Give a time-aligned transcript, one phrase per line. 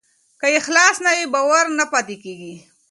[0.39, 2.55] که اخلاص نه وي، باور نه پاتې کېږي.